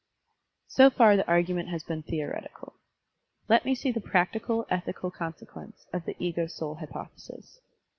[0.67, 2.73] So far the argument has been theoretical.
[3.47, 7.59] Let me see the practical, ethical consequence of the ego soul hypothesis.